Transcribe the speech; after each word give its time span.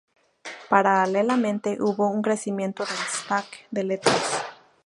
Paralelamente 0.67 1.77
hubo 1.79 2.09
un 2.09 2.23
crecimiento 2.23 2.83
del 2.87 2.97
stock 2.97 3.45
de 3.69 3.83
letras. 3.83 4.43